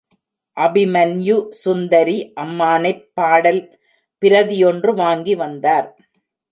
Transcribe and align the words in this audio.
அபிமன்யு 0.57 1.35
சுந்தரி 1.59 2.17
அம்மானைப் 2.35 3.05
பாடல் 3.13 3.61
பிரதியொன்று 4.23 4.93
வாங்கி 4.95 5.35
வந்தார். 5.35 5.89